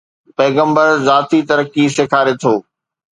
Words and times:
پيغمبر 0.37 0.87
ذاتي 1.07 1.39
ترقي 1.49 1.85
سيکاري 1.95 2.33
ٿو. 2.41 2.53